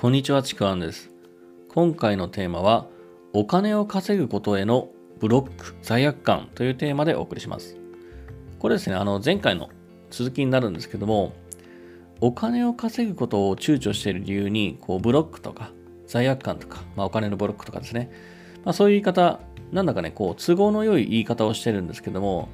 [0.00, 1.10] こんにちは、ちくわんです。
[1.70, 2.86] 今回のテーマは、
[3.32, 7.76] お金を稼ぐことへのブロック、罪悪感というテーマでお送りします。
[8.60, 9.70] これですね、あの、前回の
[10.10, 11.32] 続きになるんですけども、
[12.20, 15.72] お金を稼ぐことを躊躇している理由に、こう、ブロックとか、
[16.06, 18.12] 罪悪感とか、まあ、お金のブロックとかですね、
[18.64, 19.40] まあ、そういう言い方、
[19.72, 22.48] なんだかね、こう、都合の良い言い方をしてるんですけども、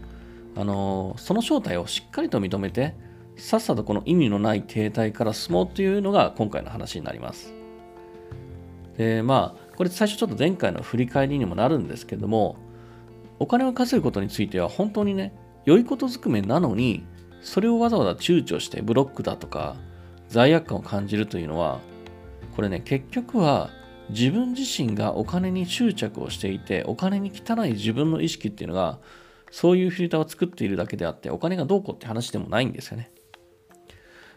[0.57, 2.95] あのその正体をしっかりと認めて、
[3.37, 7.53] さっさとこの意味のない停滞から進もうというのが今回の話になります。
[8.97, 12.57] で、まあ、これ最初ちょっと前回の振り返りにもなるんですけども、
[13.39, 17.05] お金を稼ぐことについては本当にね、良いことずくめなのに、
[17.43, 19.77] それをわざわざ躊躇してブロックだとか
[20.29, 21.81] 罪悪感を感じるというのは、
[22.55, 23.71] これね、結局は
[24.11, 28.99] 自分自身がお金に執着をしていて、お金に汚い自分の意識っていうのが、
[29.51, 33.11] そういうフィルターを作っているだけであって、お金がどうこうって話でもないんですよね。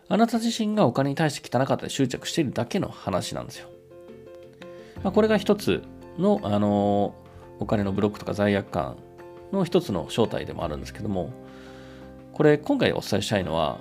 [0.10, 3.70] あなた自身がお金に対して汚かったり執着しているだけの話なんですよ。
[5.04, 5.84] まあ、これが一つ
[6.18, 7.16] の、あの
[7.60, 8.98] お金のブロックとか罪悪感
[9.52, 11.32] の一つの正体でもあるんですけども、
[12.34, 13.80] これ今回お伝えしたいのは、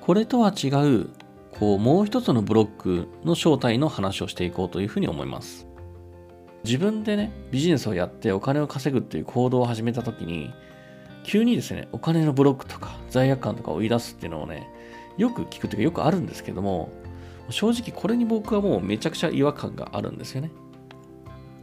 [0.00, 1.10] これとは違う、
[1.58, 5.66] こう、もう一つのブロックの正体の話をしていこうというふうに思います。
[6.64, 10.52] 自分でね、ビジネスをやってお金を稼ぐっていう行動を始めた時に、
[11.24, 14.70] 急にですね、お金のブロックとか罪悪感とかを言い出すっていうのをね、
[15.18, 16.90] よく聞くというかよくあるんですけども、
[17.50, 20.50] 正直これに僕はもうめちゃくちゃ違和感があるんですよね。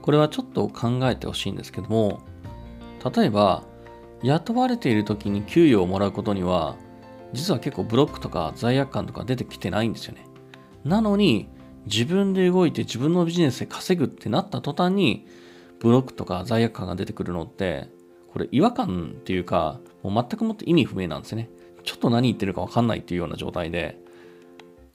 [0.02, 2.22] これはちょっと考えてほしいんですけども、
[3.16, 3.64] 例えば、
[4.24, 6.76] 雇われている時に給与をもらうことには、
[7.34, 10.26] 実は結構ブロックとか罪悪感とか出てきてないんですよね。
[10.84, 11.48] なのに、
[11.86, 15.28] 自分で動いて自分のビジネスで稼ぐってなった途端に、
[15.80, 17.90] ブロックとか罪悪感が出てくるのって、
[18.32, 21.50] これ違和感っていうか、もう全くもって意味不明なんですね。
[21.86, 24.00] ちょっと何言ってるかわかんないっていうような状態で、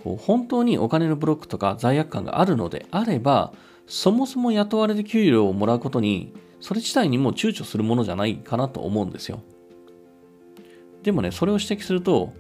[0.03, 3.53] こう本当にお金のブロックとか罪悪感があるのであれば、
[3.87, 9.41] そもそも雇われで給料をもらうことに、それ自体にも躊躇するものじゃないかなと思うんですよ。
[11.03, 12.33] でもね、それを指摘すると、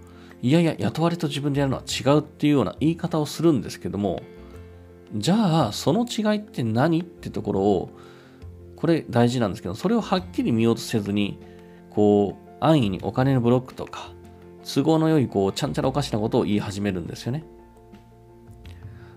[0.42, 4.22] いやいや、雇われと自分でやるのは違うっていうような言い方をするんですけども、
[5.14, 7.90] じゃあ、その違いって何ってところを、
[8.76, 11.38] これ大事なんですけど、それをはっきり見ようとせずに、
[11.90, 14.12] こう、安易にお金のブロックとか、
[14.62, 17.44] 都合の良い、こう、ちゃんちゃらおかしなことを言い始めるんですよね。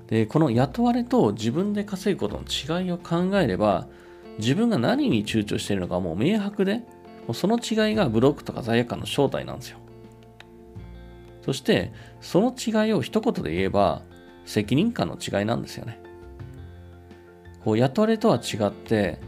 [0.07, 3.87] で、この雇われと自分で稼ぐことの違いを考えれば、
[4.39, 6.77] 自分が何に躊躇しているのかもう明白で、
[7.27, 9.77] もうその違いがブロックとか罪悪感の正体なんですよ。
[11.41, 14.01] そして、その違いを一言で言えば、
[14.45, 15.99] 責任感の違いなんですよね。
[17.63, 19.19] こう雇われとは違って、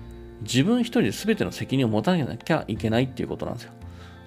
[0.42, 3.74] 自分一人で全ての責任を持たなきゃいけないっていうことなんですよ。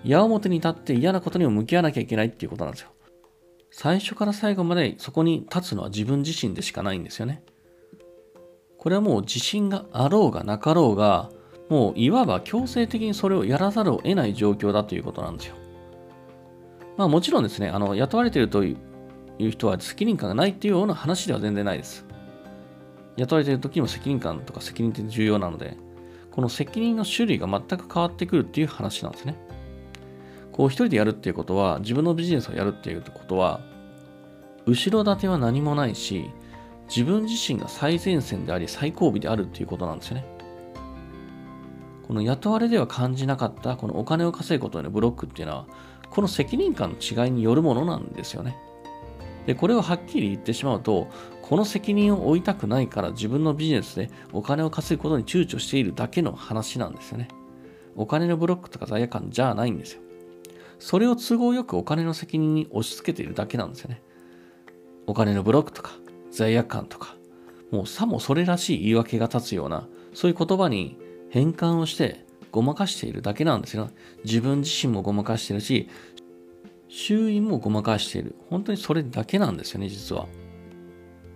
[0.04, 2.90] 矢面に立って嫌なことにも向き合わなきゃいけないっていうことなんですよ。
[3.70, 7.42] 最初から最後までそこに立つのは自分自身でしかないんですよね。
[8.78, 11.30] これはもう自信があろうがなかろうが、
[11.68, 15.56] もういわば強制的にそれをやらざるを得ない状況だということなんですよ。
[16.96, 18.76] まあもちろんですね、あの雇われているとい
[19.40, 22.06] う人は責任感がないっていうような話では全然ないです。
[23.16, 25.76] 雇われている時にも責任感とか責任って重要なので、
[26.30, 29.36] この責任の種類が全く変わってくるっていう話なんですね。
[30.58, 33.60] こう一人でやるっていうことは、自分のビジネスをやるっていうことは、
[34.66, 36.32] 後ろ盾は何もないし、
[36.88, 40.26] 自分自身が最前線であり最後尾であるっていうことなんですよね。
[42.08, 45.66] この雇われでは感じなかったこのお金を稼ぐことへのブロックっていうのは、
[46.10, 48.56] この責任感の違いによるものなんですよね。
[49.46, 51.06] で、これをはっきり言ってしまうと、
[51.40, 57.28] この責任を負いたくないから自分のビジネスでお金を稼ぐことに躊躇しているだけの話なんですよね。
[57.94, 60.07] お金のブロックとか罪悪感じゃないんですよ。
[60.78, 64.02] それを都合よくお金の責任に押し付けているだけなんですよね。
[65.06, 65.92] お金のブロックとか、
[66.30, 67.16] 罪悪感とか、
[67.70, 70.96] もうさもそれらしい言い訳が立つような、そういう言葉に
[71.30, 73.90] 変換をしてごまかしているだけなんですよ。
[74.24, 75.88] 自分自身もごまかしてるし、
[76.88, 78.34] 周囲もごまかしている。
[78.48, 80.26] 本当にそれだけなんですよね、実は。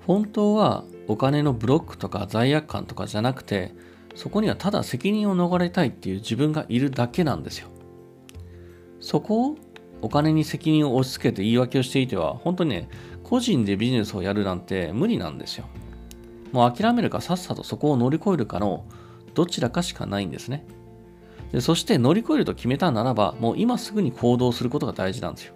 [0.06, 3.75] 本当はお金のブロックとか罪悪感とかじゃなくて、
[4.14, 7.69] そこにはただ責任を逃れたいっていう自分がいるだけなんですよ。
[9.02, 9.56] そこを
[10.00, 12.88] お金に責任を押し付けて言い訳をしていては、本当にね、
[13.25, 15.66] 個人でビジネスをやるなんて無理なんですよ。
[16.52, 18.84] もう諦めるかさっさとそこを乗り越えるかの
[19.34, 20.64] どちらかしかないんですね。
[21.50, 25.54] でそして乗り越えると決めたならば、もう今すぐに行動することが大事なんですよ。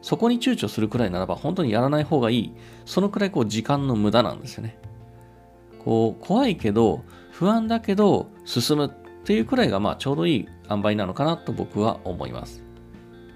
[0.00, 2.52] そこに躊躇するくらいならば、本当にやらない方がいい。
[2.84, 4.78] そのくらいこう時間の無駄なんですよね。
[5.84, 7.02] こう、怖いけど、
[7.32, 8.90] 不安だけど、進むっ
[9.24, 12.62] ていうくらいがまあちょうどいい塩梅なのかなと僕は思います。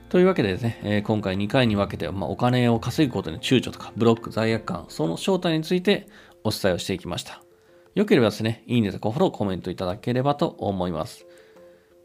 [0.09, 6.07] というわけでですね、えー、今回2回に分けて、まあ、お金を稼ぐことに躊躇とか、ブロック、罪悪感、その正体について
[6.45, 7.43] お伝えをしていきました。
[7.95, 9.11] よければですね、いいねとか？
[9.11, 11.27] フォロー、コメントいただければと思います。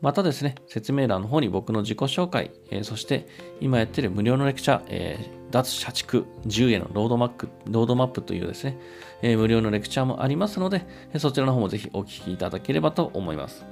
[0.01, 3.25] またですね、説明欄の方に僕の自己紹介、えー、そして
[3.61, 8.77] 今やってる無料のレクチャー、えー、脱社畜10へのロードマップロードマップというですね、
[9.21, 10.85] えー、無料のレクチャーもありますので、
[11.19, 13.65] そちらの方もぜひお聞きいただければと思います。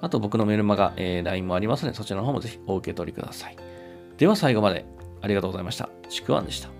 [0.00, 3.67] あと僕のメルマガ、えー、LINE もありますので、そちらの方もぜひお受け取りください。
[4.18, 4.84] では最後まで
[5.22, 5.88] ありがとうございました。
[6.08, 6.77] ちくわんでした。